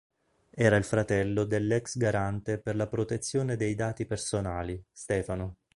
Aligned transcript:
Era 0.55 0.77
il 0.77 0.83
fratello 0.83 1.43
dell'ex 1.45 1.95
garante 1.97 2.57
per 2.59 2.75
la 2.75 2.87
protezione 2.87 3.55
dei 3.55 3.75
dati 3.75 4.07
personali, 4.07 4.83
Stefano. 4.91 5.57